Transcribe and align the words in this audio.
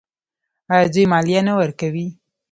آیا 0.71 0.85
دوی 0.93 1.05
مالیه 1.11 1.41
نه 1.47 1.53
ورکوي؟ 1.59 2.07